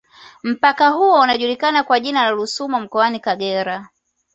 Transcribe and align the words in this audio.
Mpaka 0.43 0.89
huo 0.89 1.19
unajulikana 1.19 1.83
kwa 1.83 1.99
jina 1.99 2.23
la 2.23 2.31
Rusumo 2.31 2.79
mkoani 2.79 3.19
Kagera 3.19 3.89